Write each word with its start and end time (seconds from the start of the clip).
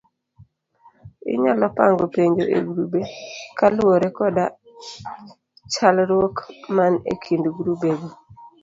Inyalo 1.33 1.65
pango 1.77 2.05
penjo 2.15 2.45
e 2.57 2.59
grube 2.69 2.99
kaluore 3.57 4.07
koda 4.17 4.45
chalruok 5.73 6.35
man 6.75 6.93
e 7.11 7.13
kind 7.23 7.45
grubego 7.57 8.07